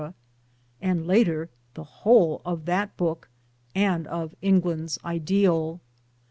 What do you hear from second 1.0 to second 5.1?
later the whole of that book, and of England's